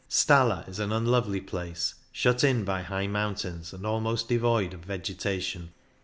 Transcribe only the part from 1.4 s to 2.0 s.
place,